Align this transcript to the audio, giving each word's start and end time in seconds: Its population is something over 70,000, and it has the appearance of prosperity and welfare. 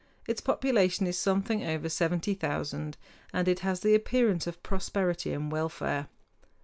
Its 0.27 0.41
population 0.41 1.05
is 1.05 1.15
something 1.15 1.63
over 1.63 1.87
70,000, 1.87 2.97
and 3.33 3.47
it 3.47 3.59
has 3.59 3.81
the 3.81 3.93
appearance 3.93 4.47
of 4.47 4.63
prosperity 4.63 5.31
and 5.31 5.51
welfare. 5.51 6.07